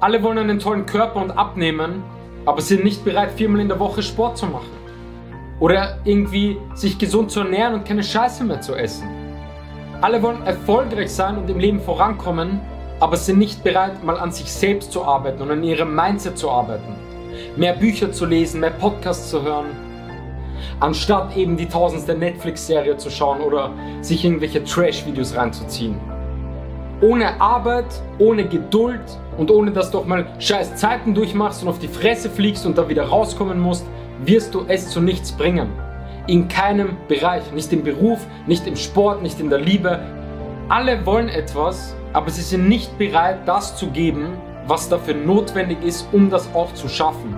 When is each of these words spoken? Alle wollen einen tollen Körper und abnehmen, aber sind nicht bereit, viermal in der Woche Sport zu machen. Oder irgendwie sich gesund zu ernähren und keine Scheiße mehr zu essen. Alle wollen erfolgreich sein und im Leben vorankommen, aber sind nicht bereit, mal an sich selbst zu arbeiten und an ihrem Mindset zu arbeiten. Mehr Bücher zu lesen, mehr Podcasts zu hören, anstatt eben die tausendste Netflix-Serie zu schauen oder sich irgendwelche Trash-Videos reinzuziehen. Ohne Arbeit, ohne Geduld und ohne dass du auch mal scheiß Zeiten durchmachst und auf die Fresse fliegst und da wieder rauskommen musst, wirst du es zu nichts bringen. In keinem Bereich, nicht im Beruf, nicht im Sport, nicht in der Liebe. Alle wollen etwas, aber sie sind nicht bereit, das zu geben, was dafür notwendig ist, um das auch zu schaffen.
Alle 0.00 0.22
wollen 0.22 0.38
einen 0.38 0.60
tollen 0.60 0.86
Körper 0.86 1.20
und 1.20 1.32
abnehmen, 1.32 2.04
aber 2.46 2.60
sind 2.60 2.84
nicht 2.84 3.04
bereit, 3.04 3.32
viermal 3.32 3.60
in 3.60 3.68
der 3.68 3.80
Woche 3.80 4.00
Sport 4.00 4.38
zu 4.38 4.46
machen. 4.46 4.70
Oder 5.58 5.98
irgendwie 6.04 6.56
sich 6.74 6.98
gesund 6.98 7.32
zu 7.32 7.40
ernähren 7.40 7.74
und 7.74 7.84
keine 7.84 8.04
Scheiße 8.04 8.44
mehr 8.44 8.60
zu 8.60 8.76
essen. 8.76 9.08
Alle 10.00 10.22
wollen 10.22 10.46
erfolgreich 10.46 11.10
sein 11.10 11.36
und 11.36 11.50
im 11.50 11.58
Leben 11.58 11.80
vorankommen, 11.80 12.60
aber 13.00 13.16
sind 13.16 13.40
nicht 13.40 13.64
bereit, 13.64 14.04
mal 14.04 14.16
an 14.16 14.30
sich 14.30 14.52
selbst 14.52 14.92
zu 14.92 15.04
arbeiten 15.04 15.42
und 15.42 15.50
an 15.50 15.64
ihrem 15.64 15.92
Mindset 15.96 16.38
zu 16.38 16.48
arbeiten. 16.48 16.94
Mehr 17.56 17.72
Bücher 17.72 18.12
zu 18.12 18.24
lesen, 18.24 18.60
mehr 18.60 18.70
Podcasts 18.70 19.30
zu 19.30 19.42
hören, 19.42 19.66
anstatt 20.78 21.36
eben 21.36 21.56
die 21.56 21.66
tausendste 21.66 22.14
Netflix-Serie 22.14 22.98
zu 22.98 23.10
schauen 23.10 23.40
oder 23.40 23.72
sich 24.00 24.24
irgendwelche 24.24 24.62
Trash-Videos 24.62 25.34
reinzuziehen. 25.34 25.96
Ohne 27.00 27.40
Arbeit, 27.40 27.86
ohne 28.18 28.44
Geduld 28.44 29.00
und 29.36 29.52
ohne 29.52 29.70
dass 29.70 29.92
du 29.92 29.98
auch 29.98 30.04
mal 30.04 30.26
scheiß 30.40 30.74
Zeiten 30.74 31.14
durchmachst 31.14 31.62
und 31.62 31.68
auf 31.68 31.78
die 31.78 31.86
Fresse 31.86 32.28
fliegst 32.28 32.66
und 32.66 32.76
da 32.76 32.88
wieder 32.88 33.04
rauskommen 33.04 33.60
musst, 33.60 33.86
wirst 34.24 34.52
du 34.52 34.64
es 34.66 34.90
zu 34.90 35.00
nichts 35.00 35.30
bringen. 35.30 35.68
In 36.26 36.48
keinem 36.48 36.96
Bereich, 37.06 37.52
nicht 37.52 37.72
im 37.72 37.84
Beruf, 37.84 38.26
nicht 38.48 38.66
im 38.66 38.74
Sport, 38.74 39.22
nicht 39.22 39.38
in 39.38 39.48
der 39.48 39.60
Liebe. 39.60 40.00
Alle 40.68 41.06
wollen 41.06 41.28
etwas, 41.28 41.94
aber 42.12 42.30
sie 42.30 42.42
sind 42.42 42.68
nicht 42.68 42.98
bereit, 42.98 43.46
das 43.46 43.76
zu 43.76 43.86
geben, 43.90 44.34
was 44.66 44.88
dafür 44.88 45.14
notwendig 45.14 45.78
ist, 45.84 46.08
um 46.12 46.28
das 46.30 46.52
auch 46.52 46.74
zu 46.74 46.88
schaffen. 46.88 47.37